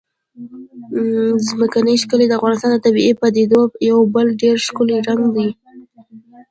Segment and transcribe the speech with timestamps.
[1.47, 5.47] ځمکنی شکل د افغانستان د طبیعي پدیدو یو بل ډېر ښکلی رنګ دی.